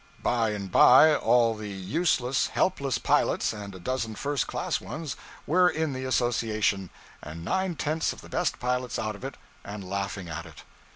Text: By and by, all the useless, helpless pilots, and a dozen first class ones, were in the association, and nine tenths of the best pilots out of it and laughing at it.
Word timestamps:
By 0.23 0.49
and 0.49 0.71
by, 0.71 1.13
all 1.13 1.53
the 1.53 1.69
useless, 1.69 2.47
helpless 2.47 2.97
pilots, 2.97 3.53
and 3.53 3.75
a 3.75 3.79
dozen 3.79 4.15
first 4.15 4.47
class 4.47 4.81
ones, 4.81 5.15
were 5.45 5.69
in 5.69 5.93
the 5.93 6.05
association, 6.05 6.89
and 7.21 7.45
nine 7.45 7.75
tenths 7.75 8.11
of 8.11 8.21
the 8.21 8.27
best 8.29 8.59
pilots 8.59 8.97
out 8.97 9.15
of 9.15 9.23
it 9.23 9.37
and 9.63 9.87
laughing 9.87 10.27
at 10.27 10.47
it. 10.47 10.63